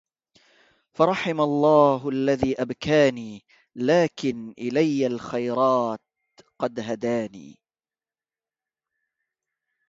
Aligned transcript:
فرحم 0.93 1.41
الله 1.41 2.09
الذي 2.09 2.61
أبكاني 2.61 3.43
لكن 3.75 4.53
إلي 4.59 5.07
الخيرات 5.07 6.01
قد 6.59 6.79
هداني 6.79 7.59